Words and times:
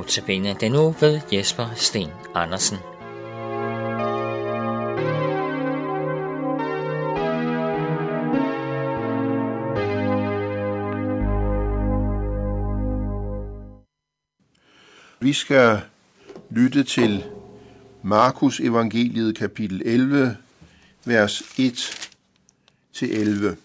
Notabene 0.00 0.56
den 0.60 0.72
nu 0.72 0.94
ved 1.00 1.20
Jesper 1.32 1.66
Sten 1.76 2.08
Andersen. 2.34 2.76
Vi 15.20 15.32
skal 15.32 15.80
lytte 16.50 16.82
til 16.82 17.24
Markus 18.02 18.60
evangeliet 18.60 19.36
kapitel 19.36 19.82
11, 19.84 20.36
vers 21.04 21.42
1 21.58 22.08
til 22.92 23.20
11. 23.20 23.56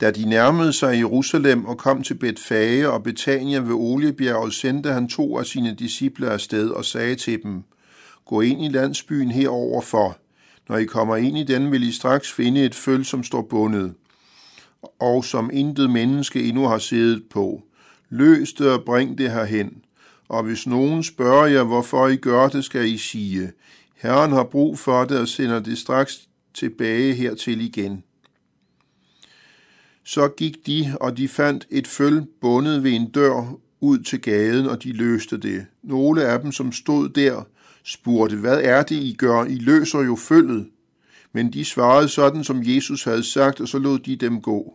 Da 0.00 0.10
de 0.10 0.28
nærmede 0.28 0.72
sig 0.72 0.98
Jerusalem 0.98 1.64
og 1.64 1.78
kom 1.78 2.02
til 2.02 2.14
Betfage 2.14 2.90
og 2.90 3.02
Betania 3.02 3.58
ved 3.58 3.74
Oliebjerget, 3.74 4.54
sendte 4.54 4.92
han 4.92 5.08
to 5.08 5.38
af 5.38 5.46
sine 5.46 5.74
disciple 5.74 6.30
afsted 6.30 6.70
og 6.70 6.84
sagde 6.84 7.14
til 7.14 7.42
dem, 7.42 7.62
Gå 8.26 8.40
ind 8.40 8.64
i 8.64 8.68
landsbyen 8.68 9.30
herover 9.30 9.80
for. 9.80 10.18
Når 10.68 10.76
I 10.76 10.84
kommer 10.84 11.16
ind 11.16 11.38
i 11.38 11.44
den, 11.44 11.72
vil 11.72 11.88
I 11.88 11.92
straks 11.92 12.32
finde 12.32 12.64
et 12.64 12.74
føl, 12.74 13.04
som 13.04 13.24
står 13.24 13.42
bundet, 13.42 13.94
og 15.00 15.24
som 15.24 15.50
intet 15.52 15.90
menneske 15.90 16.42
endnu 16.42 16.66
har 16.66 16.78
siddet 16.78 17.22
på. 17.30 17.62
Løs 18.10 18.52
det 18.52 18.70
og 18.70 18.84
bring 18.84 19.18
det 19.18 19.32
herhen. 19.32 19.82
Og 20.28 20.42
hvis 20.42 20.66
nogen 20.66 21.02
spørger 21.02 21.46
jer, 21.46 21.62
hvorfor 21.62 22.08
I 22.08 22.16
gør 22.16 22.48
det, 22.48 22.64
skal 22.64 22.88
I 22.88 22.98
sige, 22.98 23.52
Herren 23.96 24.32
har 24.32 24.44
brug 24.44 24.78
for 24.78 25.04
det 25.04 25.18
og 25.18 25.28
sender 25.28 25.60
det 25.60 25.78
straks 25.78 26.28
tilbage 26.54 27.14
hertil 27.14 27.60
igen. 27.60 28.02
Så 30.08 30.28
gik 30.28 30.66
de, 30.66 30.96
og 31.00 31.16
de 31.16 31.28
fandt 31.28 31.66
et 31.70 31.86
føl 31.86 32.24
bundet 32.40 32.84
ved 32.84 32.92
en 32.92 33.10
dør 33.10 33.54
ud 33.80 33.98
til 33.98 34.20
gaden, 34.20 34.66
og 34.66 34.82
de 34.82 34.92
løste 34.92 35.36
det. 35.38 35.66
Nogle 35.82 36.24
af 36.24 36.40
dem, 36.40 36.52
som 36.52 36.72
stod 36.72 37.08
der, 37.08 37.46
spurgte, 37.84 38.36
hvad 38.36 38.60
er 38.62 38.82
det, 38.82 38.94
I 38.94 39.16
gør? 39.18 39.44
I 39.44 39.54
løser 39.54 40.00
jo 40.00 40.16
følget. 40.16 40.68
Men 41.32 41.52
de 41.52 41.64
svarede 41.64 42.08
sådan, 42.08 42.44
som 42.44 42.60
Jesus 42.62 43.04
havde 43.04 43.22
sagt, 43.24 43.60
og 43.60 43.68
så 43.68 43.78
lod 43.78 43.98
de 43.98 44.16
dem 44.16 44.40
gå. 44.40 44.74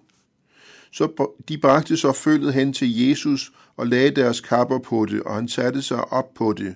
Så 0.92 1.30
de 1.50 1.58
bragte 1.58 1.98
så 1.98 2.12
følget 2.12 2.54
hen 2.54 2.74
til 2.74 3.08
Jesus 3.08 3.52
og 3.78 3.88
lagde 3.88 4.12
deres 4.12 4.42
kapper 4.42 4.80
på 4.80 5.06
det, 5.06 5.24
og 5.24 5.36
han 5.36 5.48
satte 5.48 5.82
sig 5.82 6.14
op 6.14 6.34
på 6.34 6.54
det. 6.54 6.76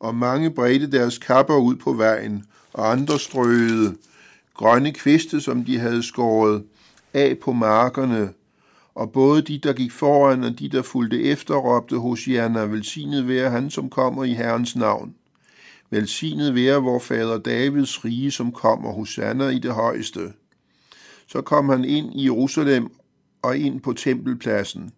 Og 0.00 0.14
mange 0.14 0.50
bredte 0.50 0.90
deres 0.90 1.18
kapper 1.18 1.56
ud 1.56 1.76
på 1.76 1.92
vejen, 1.92 2.44
og 2.72 2.92
andre 2.92 3.18
strøede 3.18 3.94
grønne 4.54 4.92
kviste, 4.92 5.40
som 5.40 5.64
de 5.64 5.78
havde 5.78 6.02
skåret 6.02 6.62
af 7.14 7.38
på 7.38 7.52
markerne, 7.52 8.32
og 8.94 9.12
både 9.12 9.42
de, 9.42 9.58
der 9.58 9.72
gik 9.72 9.92
foran, 9.92 10.44
og 10.44 10.58
de, 10.58 10.68
der 10.68 10.82
fulgte 10.82 11.22
efter, 11.22 11.54
råbte 11.54 11.96
hos 11.96 12.02
Hosianna, 12.02 12.60
velsignet 12.60 13.28
være 13.28 13.50
han, 13.50 13.70
som 13.70 13.90
kommer 13.90 14.24
i 14.24 14.32
Herrens 14.32 14.76
navn. 14.76 15.14
Velsignet 15.90 16.54
være 16.54 16.82
vor 16.82 16.98
fader 16.98 17.38
Davids 17.38 18.04
rige, 18.04 18.30
som 18.30 18.52
kommer 18.52 18.92
hos 18.92 19.18
Anna 19.18 19.48
i 19.48 19.58
det 19.58 19.72
højeste. 19.72 20.32
Så 21.26 21.40
kom 21.40 21.68
han 21.68 21.84
ind 21.84 22.14
i 22.14 22.24
Jerusalem 22.24 22.90
og 23.42 23.58
ind 23.58 23.80
på 23.80 23.92
tempelpladsen. 23.92 24.92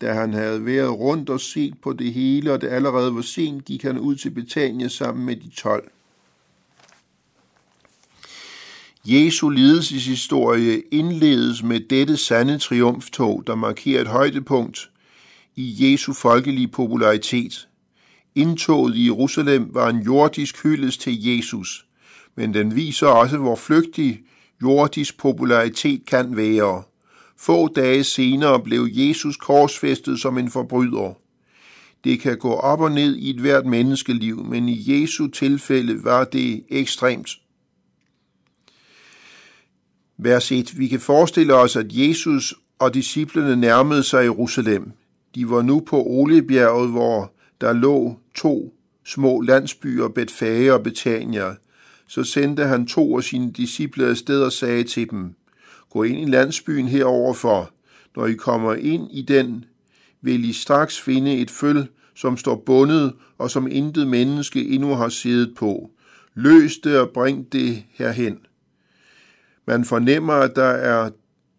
Da 0.00 0.12
han 0.12 0.32
havde 0.32 0.66
været 0.66 0.98
rundt 0.98 1.30
og 1.30 1.40
set 1.40 1.74
på 1.82 1.92
det 1.92 2.12
hele, 2.12 2.52
og 2.52 2.60
det 2.60 2.68
allerede 2.68 3.14
var 3.14 3.22
sent, 3.22 3.64
gik 3.64 3.82
han 3.82 3.98
ud 3.98 4.16
til 4.16 4.30
Betania 4.30 4.88
sammen 4.88 5.26
med 5.26 5.36
de 5.36 5.50
tolv. 5.50 5.90
Jesu 9.08 9.48
lidelseshistorie 9.48 10.82
indledes 10.90 11.62
med 11.62 11.80
dette 11.80 12.16
sande 12.16 12.58
triumftog, 12.58 13.42
der 13.46 13.54
markerer 13.54 14.00
et 14.00 14.06
højdepunkt 14.06 14.90
i 15.56 15.76
Jesu 15.78 16.12
folkelige 16.12 16.68
popularitet. 16.68 17.68
Indtoget 18.34 18.96
i 18.96 19.04
Jerusalem 19.04 19.74
var 19.74 19.88
en 19.88 20.02
jordisk 20.02 20.62
hyldest 20.62 21.00
til 21.00 21.24
Jesus, 21.24 21.86
men 22.36 22.54
den 22.54 22.76
viser 22.76 23.06
også, 23.06 23.36
hvor 23.38 23.56
flygtig 23.56 24.20
jordisk 24.62 25.18
popularitet 25.18 26.06
kan 26.06 26.36
være. 26.36 26.82
Få 27.38 27.68
dage 27.68 28.04
senere 28.04 28.60
blev 28.60 28.88
Jesus 28.90 29.36
korsfæstet 29.36 30.20
som 30.20 30.38
en 30.38 30.50
forbryder. 30.50 31.14
Det 32.04 32.20
kan 32.20 32.38
gå 32.38 32.52
op 32.52 32.80
og 32.80 32.92
ned 32.92 33.16
i 33.16 33.30
et 33.30 33.40
hvert 33.40 33.66
menneskeliv, 33.66 34.44
men 34.44 34.68
i 34.68 34.84
Jesu 34.86 35.26
tilfælde 35.26 36.04
var 36.04 36.24
det 36.24 36.64
ekstremt. 36.68 37.45
Vers 40.18 40.52
1. 40.52 40.78
Vi 40.78 40.88
kan 40.88 41.00
forestille 41.00 41.54
os, 41.54 41.76
at 41.76 41.86
Jesus 41.90 42.54
og 42.78 42.94
disciplene 42.94 43.56
nærmede 43.56 44.02
sig 44.02 44.24
Jerusalem. 44.24 44.92
De 45.34 45.50
var 45.50 45.62
nu 45.62 45.80
på 45.80 46.02
Oliebjerget, 46.02 46.90
hvor 46.90 47.32
der 47.60 47.72
lå 47.72 48.18
to 48.34 48.74
små 49.04 49.40
landsbyer, 49.40 50.08
Betfage 50.08 50.74
og 50.74 50.82
Betania. 50.82 51.54
Så 52.08 52.24
sendte 52.24 52.64
han 52.64 52.86
to 52.86 53.16
af 53.16 53.24
sine 53.24 53.52
disciple 53.52 54.06
afsted 54.06 54.42
og 54.42 54.52
sagde 54.52 54.84
til 54.84 55.10
dem, 55.10 55.34
Gå 55.90 56.02
ind 56.02 56.28
i 56.28 56.30
landsbyen 56.30 56.88
heroverfor. 56.88 57.70
Når 58.16 58.26
I 58.26 58.34
kommer 58.34 58.74
ind 58.74 59.08
i 59.12 59.22
den, 59.22 59.64
vil 60.22 60.44
I 60.44 60.52
straks 60.52 61.00
finde 61.00 61.36
et 61.38 61.50
føl, 61.50 61.86
som 62.14 62.36
står 62.36 62.62
bundet 62.66 63.12
og 63.38 63.50
som 63.50 63.68
intet 63.70 64.06
menneske 64.06 64.68
endnu 64.68 64.94
har 64.94 65.08
siddet 65.08 65.54
på. 65.56 65.90
Løs 66.34 66.78
det 66.78 66.98
og 66.98 67.10
bring 67.10 67.52
det 67.52 67.82
herhen. 67.92 68.38
Man 69.66 69.84
fornemmer, 69.84 70.32
at 70.32 70.56
der 70.56 70.64
er 70.64 71.10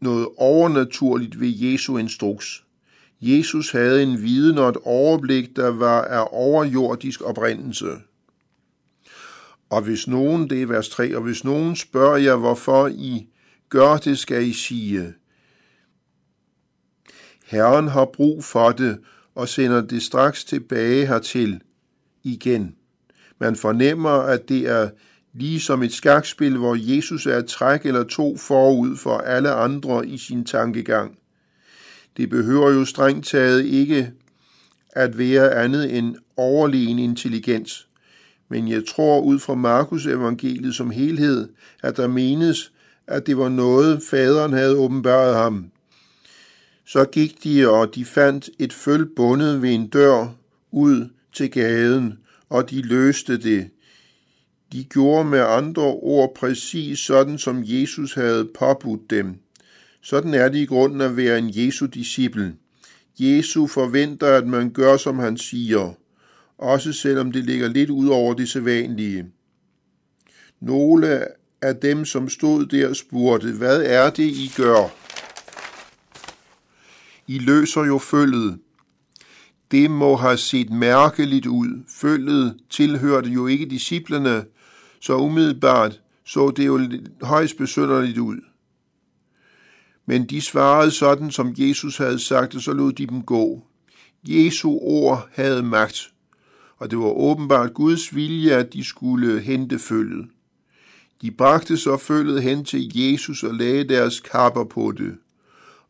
noget 0.02 0.28
overnaturligt 0.38 1.40
ved 1.40 1.54
Jesu 1.56 1.98
instruks. 1.98 2.64
Jesus 3.22 3.72
havde 3.72 4.04
en 4.04 4.22
viden 4.22 4.58
og 4.58 4.70
et 4.70 4.78
overblik, 4.84 5.56
der 5.56 5.68
var 5.68 6.02
af 6.02 6.28
overjordisk 6.32 7.22
oprindelse. 7.22 7.92
Og 9.70 9.82
hvis 9.82 10.08
nogen, 10.08 10.50
det 10.50 10.62
er 10.62 10.66
vers 10.66 10.90
3, 10.90 11.16
og 11.16 11.24
hvis 11.24 11.44
nogen 11.44 11.76
spørger 11.76 12.18
jer, 12.18 12.36
hvorfor 12.36 12.88
I 12.88 13.28
gør 13.70 13.98
det, 13.98 14.20
skal 14.20 14.48
I 14.48 14.54
sige. 14.54 15.14
Herren 17.46 17.88
har 17.88 18.06
brug 18.06 18.44
for 18.44 18.72
det 18.72 19.00
og 19.36 19.48
sender 19.48 19.82
det 19.82 20.04
straks 20.04 20.44
tilbage 20.44 21.06
hertil 21.06 21.62
igen. 22.24 22.76
Man 23.40 23.56
fornemmer, 23.56 24.10
at 24.10 24.50
det 24.50 24.68
er 24.68 24.90
ligesom 25.38 25.84
et 25.84 25.94
skakspil, 25.94 26.58
hvor 26.58 26.76
Jesus 26.80 27.26
er 27.26 27.38
et 27.38 27.46
træk 27.46 27.86
eller 27.86 28.04
to 28.04 28.38
forud 28.38 28.98
for 28.98 29.18
alle 29.18 29.52
andre 29.52 30.08
i 30.08 30.18
sin 30.18 30.46
tankegang. 30.46 31.18
Det 32.18 32.30
behøver 32.30 32.72
jo 32.72 32.86
strengt 32.86 33.26
taget 33.26 33.66
ikke 33.66 34.12
at 34.92 35.18
være 35.18 35.56
andet 35.56 35.98
end 35.98 36.16
overlegen 36.38 37.00
intelligens. 37.00 37.88
Men 38.50 38.68
jeg 38.68 38.86
tror 38.86 39.22
ud 39.22 39.40
fra 39.40 39.56
Markus 39.56 40.06
evangeliet 40.06 40.76
som 40.76 40.90
helhed, 40.90 41.50
at 41.84 41.98
der 41.98 42.08
menes, 42.08 42.72
at 43.08 43.28
det 43.28 43.38
var 43.38 43.50
noget, 43.50 44.02
faderen 44.10 44.54
havde 44.54 44.78
åbenbaret 44.78 45.36
ham. 45.36 45.72
Så 46.86 47.06
gik 47.06 47.44
de, 47.44 47.70
og 47.70 47.96
de 47.96 48.06
fandt 48.06 48.50
et 48.60 48.74
føl 48.74 49.06
bundet 49.16 49.62
ved 49.62 49.70
en 49.70 49.88
dør 49.88 50.28
ud 50.72 51.10
til 51.34 51.52
gaden, 51.52 52.20
og 52.50 52.70
de 52.70 52.82
løste 52.82 53.38
det. 53.38 53.70
De 54.72 54.84
gjorde 54.84 55.30
med 55.30 55.40
andre 55.40 55.84
ord 55.84 56.36
præcis 56.36 57.00
sådan, 57.00 57.38
som 57.38 57.62
Jesus 57.64 58.14
havde 58.14 58.50
påbudt 58.60 59.10
dem. 59.10 59.36
Sådan 60.02 60.34
er 60.34 60.50
det 60.50 60.60
i 60.60 60.66
grunden 60.66 61.02
at 61.02 61.18
være 61.18 61.40
en 61.40 61.50
Jesu 61.54 61.86
disciple. 61.86 62.56
Jesu 63.20 63.68
forventer, 63.68 64.28
at 64.28 64.48
man 64.48 64.70
gør, 64.70 64.98
som 64.98 65.20
han 65.20 65.38
siger, 65.38 65.94
også 66.58 66.94
selvom 66.94 67.32
det 67.32 67.46
ligger 67.46 67.68
lidt 67.68 67.90
ud 67.90 68.08
over 68.08 68.34
det 68.34 68.50
sædvanlige. 68.50 69.26
Nogle 70.62 71.28
af 71.62 71.76
dem, 71.76 72.06
som 72.06 72.30
stod 72.30 72.66
der, 72.66 72.94
spurgte, 72.94 73.52
hvad 73.52 73.84
er 73.84 74.10
det, 74.10 74.24
I 74.24 74.52
gør? 74.58 74.94
I 77.28 77.40
løser 77.40 77.86
jo 77.86 77.98
følget. 77.98 78.60
Det 79.72 79.92
må 79.92 80.16
have 80.16 80.38
set 80.38 80.70
mærkeligt 80.70 81.46
ud. 81.46 81.84
Følget 81.90 82.58
tilhørte 82.70 83.30
jo 83.30 83.48
ikke 83.48 83.66
disciplene, 83.66 84.44
så 85.02 85.18
umiddelbart 85.18 86.02
så 86.26 86.52
det 86.52 86.66
jo 86.66 86.90
højst 87.22 87.58
besynderligt 87.58 88.18
ud. 88.18 88.38
Men 90.06 90.26
de 90.26 90.42
svarede 90.42 90.92
sådan, 90.92 91.32
som 91.32 91.54
Jesus 91.58 91.98
havde 91.98 92.20
sagt, 92.20 92.56
og 92.56 92.62
så 92.62 92.74
lod 92.74 92.92
de 92.92 93.06
dem 93.06 93.22
gå. 93.22 93.64
Jesu 94.28 94.78
ord 94.82 95.30
havde 95.34 95.64
magt, 95.64 96.12
og 96.78 96.92
det 96.92 97.00
var 97.00 97.06
åbenbart 97.06 97.74
Guds 97.74 98.16
vilje, 98.16 98.52
at 98.52 98.74
de 98.74 98.84
skulle 98.84 99.42
hente 99.42 99.80
følget. 99.80 100.28
De 101.22 101.32
bragte 101.32 101.78
så 101.78 101.98
følget 101.98 102.44
hen 102.44 102.66
til 102.66 102.92
Jesus 102.98 103.44
og 103.44 103.54
lagde 103.54 103.84
deres 103.84 104.20
kapper 104.20 104.64
på 104.64 104.94
det, 104.98 105.18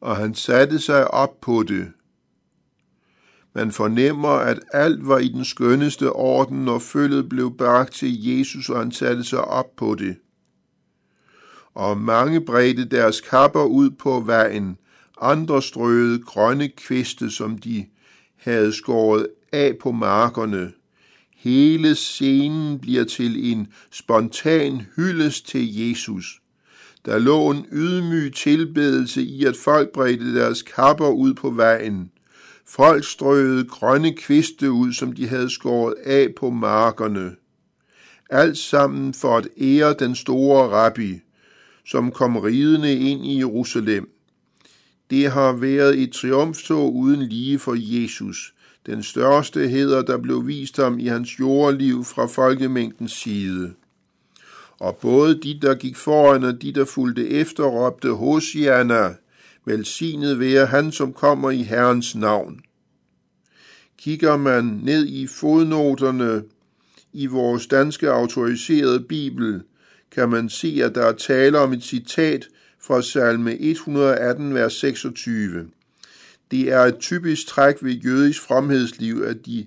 og 0.02 0.18
han 0.18 0.36
satte 0.36 0.80
sig 0.80 1.12
op 1.12 1.42
på 1.42 1.64
det. 1.64 1.92
Man 3.58 3.72
fornemmer, 3.72 4.30
at 4.30 4.60
alt 4.74 5.08
var 5.08 5.18
i 5.18 5.28
den 5.28 5.46
skønneste 5.46 6.12
orden, 6.12 6.66
når 6.66 6.80
følget 6.80 7.30
blev 7.30 7.58
bragt 7.58 7.94
til 7.94 8.28
Jesus, 8.28 8.70
og 8.70 8.80
han 8.80 8.92
satte 8.92 9.24
sig 9.24 9.42
op 9.42 9.76
på 9.76 9.96
det. 9.96 10.16
Og 11.74 11.98
mange 11.98 12.42
bredte 12.42 12.86
deres 12.86 13.22
kapper 13.22 13.64
ud 13.64 13.90
på 13.90 14.20
vejen, 14.20 14.78
andre 15.22 15.62
strøede 15.62 16.20
grønne 16.20 16.70
kviste, 16.70 17.32
som 17.32 17.58
de 17.58 17.86
havde 18.36 18.74
skåret 18.74 19.28
af 19.52 19.76
på 19.82 19.92
markerne. 19.92 20.72
Hele 21.36 21.96
scenen 21.96 22.80
bliver 22.80 23.04
til 23.04 23.52
en 23.52 23.68
spontan 23.92 24.82
hyldest 24.96 25.48
til 25.48 25.76
Jesus. 25.76 26.42
Der 27.06 27.20
lå 27.20 27.52
en 27.52 27.66
ydmyg 27.72 28.34
tilbedelse 28.36 29.22
i, 29.22 29.46
at 29.46 29.56
folk 29.56 29.92
bredte 29.92 30.36
deres 30.36 30.62
kapper 30.62 31.10
ud 31.10 31.34
på 31.34 31.50
vejen. 31.50 32.12
Folk 32.70 33.06
strøede 33.06 33.66
grønne 33.66 34.14
kviste 34.14 34.72
ud, 34.72 34.94
som 34.94 35.14
de 35.14 35.28
havde 35.28 35.50
skåret 35.50 35.96
af 36.04 36.28
på 36.38 36.50
markerne. 36.50 37.36
Alt 38.30 38.58
sammen 38.58 39.14
for 39.14 39.38
at 39.38 39.48
ære 39.62 39.96
den 40.00 40.16
store 40.16 40.70
rabbi, 40.70 41.20
som 41.86 42.12
kom 42.12 42.38
ridende 42.38 42.94
ind 42.94 43.26
i 43.26 43.38
Jerusalem. 43.38 44.10
Det 45.10 45.32
har 45.32 45.52
været 45.52 46.02
et 46.02 46.12
triumftog 46.12 46.96
uden 46.96 47.22
lige 47.22 47.60
for 47.60 47.76
Jesus, 47.78 48.54
den 48.86 49.04
største 49.04 49.68
heder, 49.68 50.02
der 50.02 50.18
blev 50.18 50.48
vist 50.48 50.78
ham 50.78 51.00
i 51.00 51.08
hans 51.08 51.40
jordliv 51.40 52.04
fra 52.04 52.26
folkemængdens 52.26 53.12
side. 53.12 53.74
Og 54.80 54.98
både 55.02 55.42
de, 55.42 55.60
der 55.62 55.76
gik 55.76 55.96
foran, 55.96 56.44
og 56.44 56.62
de, 56.62 56.74
der 56.74 56.86
fulgte 56.86 57.30
efter, 57.30 57.64
råbte 57.64 58.10
Hosianna, 58.10 59.14
velsignet 59.68 60.40
være 60.40 60.66
han, 60.66 60.92
som 60.92 61.14
kommer 61.14 61.52
i 61.52 61.64
Herrens 61.64 62.16
navn. 62.16 62.60
Kigger 63.98 64.38
man 64.38 64.64
ned 64.64 65.08
i 65.08 65.28
fodnoterne 65.28 66.44
i 67.14 67.26
vores 67.26 67.68
danske 67.68 68.10
autoriserede 68.10 69.00
bibel, 69.00 69.62
kan 70.12 70.30
man 70.30 70.50
se, 70.50 70.82
at 70.84 70.96
der 70.96 71.06
er 71.06 71.12
tale 71.12 71.60
om 71.60 71.74
et 71.74 71.84
citat 71.84 72.48
fra 72.82 73.02
salme 73.02 73.60
118, 73.60 74.54
vers 74.54 74.74
26. 74.74 75.68
Det 76.52 76.72
er 76.72 76.80
et 76.80 76.98
typisk 77.00 77.48
træk 77.48 77.76
ved 77.82 77.94
jødisk 77.94 78.42
fromhedsliv, 78.42 79.24
at 79.26 79.46
de 79.46 79.66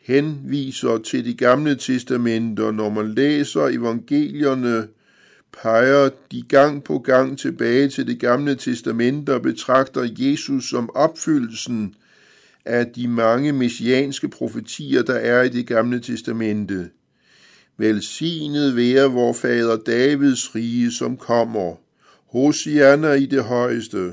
henviser 0.00 0.98
til 0.98 1.24
de 1.24 1.34
gamle 1.34 1.76
testamenter. 1.76 2.70
Når 2.70 2.90
man 2.90 3.14
læser 3.14 3.60
evangelierne, 3.60 4.88
peger 5.62 6.10
de 6.32 6.42
gang 6.42 6.84
på 6.84 6.98
gang 6.98 7.38
tilbage 7.38 7.88
til 7.88 8.06
det 8.06 8.20
gamle 8.20 8.54
testamente 8.54 9.34
og 9.34 9.42
betragter 9.42 10.08
Jesus 10.18 10.70
som 10.70 10.90
opfyldelsen 10.94 11.94
af 12.64 12.86
de 12.86 13.08
mange 13.08 13.52
messianske 13.52 14.28
profetier, 14.28 15.02
der 15.02 15.14
er 15.14 15.42
i 15.42 15.48
det 15.48 15.66
gamle 15.66 16.00
testamente. 16.00 16.90
Velsignet 17.78 18.76
være 18.76 19.10
vor 19.12 19.32
fader 19.32 19.76
Davids 19.76 20.54
rige, 20.54 20.92
som 20.92 21.16
kommer. 21.16 21.74
Hosianna 22.32 23.12
i 23.12 23.26
det 23.26 23.44
højeste. 23.44 24.12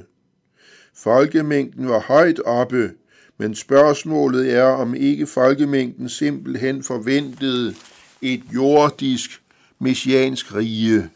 Folkemængden 0.95 1.89
var 1.89 1.99
højt 1.99 2.39
oppe, 2.39 2.91
men 3.37 3.55
spørgsmålet 3.55 4.53
er, 4.53 4.63
om 4.63 4.95
ikke 4.95 5.27
folkemængden 5.27 6.09
simpelthen 6.09 6.83
forventede 6.83 7.75
et 8.21 8.41
jordisk 8.53 9.41
messiansk 9.79 10.55
rige, 10.55 11.09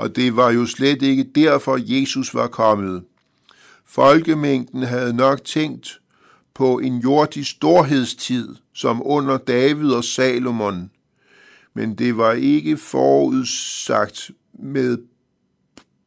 og 0.00 0.16
det 0.16 0.36
var 0.36 0.50
jo 0.50 0.66
slet 0.66 1.02
ikke 1.02 1.24
derfor, 1.34 1.78
Jesus 1.82 2.34
var 2.34 2.46
kommet. 2.46 3.02
Folkemængden 3.84 4.82
havde 4.82 5.12
nok 5.12 5.44
tænkt 5.44 6.00
på 6.54 6.78
en 6.78 6.98
jordisk 6.98 7.50
storhedstid, 7.50 8.54
som 8.74 9.02
under 9.06 9.36
David 9.38 9.90
og 9.90 10.04
Salomon, 10.04 10.90
men 11.74 11.94
det 11.94 12.16
var 12.16 12.32
ikke 12.32 12.76
forudsagt 12.76 14.30
med 14.52 14.98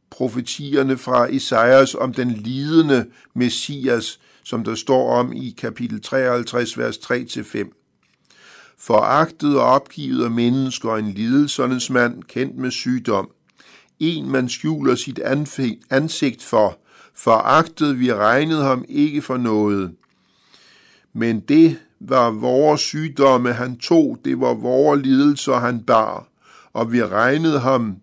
profetierne 0.09 0.97
fra 0.97 1.25
Isaias 1.25 1.95
om 1.95 2.13
den 2.13 2.31
lidende 2.31 3.05
Messias, 3.35 4.19
som 4.43 4.63
der 4.63 4.75
står 4.75 5.13
om 5.13 5.33
i 5.33 5.55
kapitel 5.57 6.01
53, 6.01 6.77
vers 6.77 6.97
3-5. 6.97 8.75
Foragtet 8.77 9.57
og 9.57 9.65
opgivet 9.65 10.23
af 10.23 10.31
mennesker, 10.31 10.95
en 10.95 11.11
lidelsernes 11.11 11.89
mand, 11.89 12.23
kendt 12.23 12.57
med 12.57 12.71
sygdom. 12.71 13.29
En 13.99 14.29
man 14.29 14.49
skjuler 14.49 14.95
sit 14.95 15.19
ansigt 15.89 16.43
for, 16.43 16.77
foragtet 17.13 17.99
vi 17.99 18.13
regnede 18.13 18.63
ham 18.63 18.85
ikke 18.89 19.21
for 19.21 19.37
noget. 19.37 19.91
Men 21.13 21.39
det 21.39 21.79
var 21.99 22.31
vores 22.31 22.81
sygdomme, 22.81 23.53
han 23.53 23.77
tog, 23.77 24.17
det 24.25 24.39
var 24.39 24.53
vores 24.53 25.05
lidelser, 25.05 25.53
han 25.53 25.83
bar, 25.83 26.27
og 26.73 26.91
vi 26.91 27.03
regnede 27.03 27.59
ham 27.59 27.95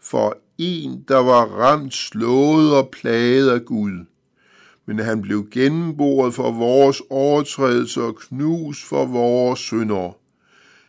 for 0.00 0.36
en, 0.58 1.04
der 1.08 1.16
var 1.16 1.44
ramt, 1.44 1.94
slået 1.94 2.76
og 2.76 2.88
plaget 2.92 3.50
af 3.50 3.64
Gud. 3.64 4.06
Men 4.86 4.98
han 4.98 5.22
blev 5.22 5.46
gennemboret 5.50 6.34
for 6.34 6.52
vores 6.52 7.02
overtrædelser 7.10 8.02
og 8.02 8.16
knus 8.16 8.84
for 8.84 9.06
vores 9.06 9.60
synder. 9.60 10.16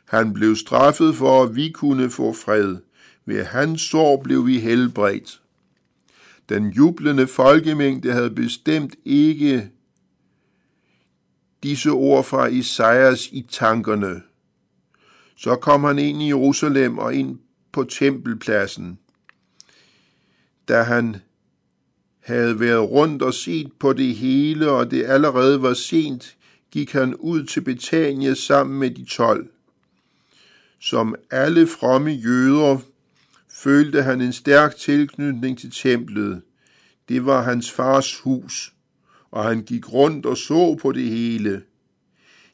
Han 0.05 0.33
blev 0.33 0.55
straffet 0.55 1.15
for, 1.15 1.43
at 1.43 1.55
vi 1.55 1.69
kunne 1.69 2.09
få 2.09 2.33
fred. 2.33 2.77
Ved 3.25 3.43
hans 3.43 3.81
sår 3.81 4.21
blev 4.23 4.47
vi 4.47 4.59
helbredt. 4.59 5.41
Den 6.49 6.69
jublende 6.69 7.27
folkemængde 7.27 8.11
havde 8.11 8.31
bestemt 8.31 8.95
ikke 9.05 9.69
disse 11.63 11.89
ord 11.89 12.23
fra 12.23 12.45
Isaias 12.45 13.29
i 13.31 13.47
tankerne. 13.49 14.21
Så 15.35 15.55
kom 15.55 15.83
han 15.83 15.99
ind 15.99 16.21
i 16.21 16.27
Jerusalem 16.27 16.97
og 16.97 17.15
ind 17.15 17.39
på 17.71 17.83
tempelpladsen 17.83 18.99
da 20.67 20.81
han 20.83 21.15
havde 22.19 22.59
været 22.59 22.89
rundt 22.89 23.21
og 23.21 23.33
set 23.33 23.71
på 23.79 23.93
det 23.93 24.15
hele, 24.15 24.71
og 24.71 24.91
det 24.91 25.05
allerede 25.05 25.61
var 25.61 25.73
sent, 25.73 26.37
gik 26.71 26.91
han 26.91 27.15
ud 27.15 27.43
til 27.43 27.61
Betania 27.61 28.33
sammen 28.33 28.79
med 28.79 28.91
de 28.91 29.05
tolv. 29.05 29.47
Som 30.79 31.15
alle 31.31 31.67
fromme 31.67 32.11
jøder 32.11 32.77
følte 33.53 34.03
han 34.03 34.21
en 34.21 34.33
stærk 34.33 34.75
tilknytning 34.75 35.59
til 35.59 35.71
templet. 35.71 36.41
Det 37.09 37.25
var 37.25 37.41
hans 37.41 37.71
fars 37.71 38.19
hus, 38.19 38.73
og 39.31 39.43
han 39.43 39.61
gik 39.61 39.93
rundt 39.93 40.25
og 40.25 40.37
så 40.37 40.75
på 40.81 40.91
det 40.91 41.03
hele. 41.03 41.61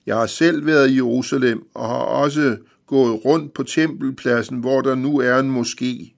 Jeg 0.05 0.17
har 0.17 0.25
selv 0.25 0.65
været 0.65 0.89
i 0.89 0.95
Jerusalem 0.95 1.67
og 1.73 1.87
har 1.87 1.95
også 1.95 2.57
gået 2.87 3.25
rundt 3.25 3.53
på 3.53 3.63
tempelpladsen, 3.63 4.57
hvor 4.57 4.81
der 4.81 4.95
nu 4.95 5.19
er 5.19 5.39
en 5.39 5.59
moské. 5.59 6.15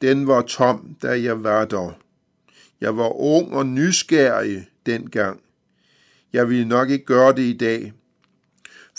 Den 0.00 0.26
var 0.26 0.42
tom, 0.42 0.96
da 1.02 1.22
jeg 1.22 1.44
var 1.44 1.64
der. 1.64 1.98
Jeg 2.80 2.96
var 2.96 3.20
ung 3.20 3.52
og 3.52 3.66
nysgerrig 3.66 4.66
dengang. 4.86 5.40
Jeg 6.32 6.48
ville 6.48 6.64
nok 6.68 6.90
ikke 6.90 7.04
gøre 7.04 7.32
det 7.32 7.42
i 7.42 7.56
dag. 7.56 7.92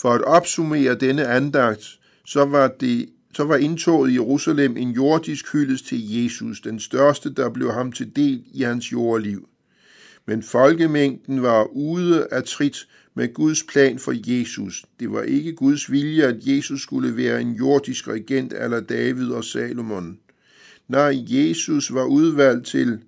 For 0.00 0.12
at 0.12 0.22
opsummere 0.22 0.94
denne 0.94 1.26
andagt, 1.26 1.98
så 2.26 2.44
var, 2.44 2.68
det, 2.68 3.08
så 3.34 3.44
var 3.44 3.56
indtoget 3.56 4.10
i 4.10 4.14
Jerusalem 4.14 4.76
en 4.76 4.90
jordisk 4.90 5.52
hyldest 5.52 5.86
til 5.86 6.22
Jesus, 6.22 6.60
den 6.60 6.80
største, 6.80 7.34
der 7.34 7.50
blev 7.50 7.72
ham 7.72 7.92
til 7.92 8.16
del 8.16 8.44
i 8.54 8.62
hans 8.62 8.92
jordliv. 8.92 9.48
Men 10.26 10.42
folkemængden 10.42 11.42
var 11.42 11.64
ude 11.64 12.26
af 12.30 12.44
trit 12.44 12.76
med 13.14 13.34
Guds 13.34 13.62
plan 13.62 13.98
for 13.98 14.12
Jesus. 14.26 14.84
Det 15.00 15.12
var 15.12 15.22
ikke 15.22 15.52
Guds 15.52 15.90
vilje, 15.90 16.22
at 16.22 16.36
Jesus 16.40 16.82
skulle 16.82 17.16
være 17.16 17.40
en 17.40 17.52
jordisk 17.52 18.08
regent 18.08 18.52
eller 18.52 18.80
David 18.80 19.30
og 19.30 19.44
Salomon. 19.44 20.18
Nej, 20.88 21.14
Jesus 21.28 21.94
var 21.94 22.04
udvalgt 22.04 22.66
til 22.66 22.98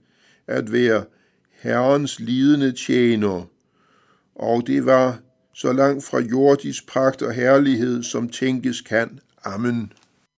at 0.47 0.73
være 0.73 1.05
Herrens 1.51 2.21
lidende 2.21 2.73
tjener, 2.73 3.49
og 4.35 4.67
det 4.67 4.87
var 4.87 5.19
så 5.55 5.73
langt 5.73 6.05
fra 6.05 6.21
jordisk 6.21 6.87
pragt 6.87 7.23
og 7.23 7.33
herlighed, 7.33 8.03
som 8.03 8.29
tænkes 8.29 8.81
kan. 8.81 9.19
Amen. 9.45 9.93